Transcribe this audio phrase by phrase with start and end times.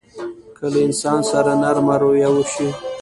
[0.57, 2.67] که له انسان سره نرمه رويه وشي.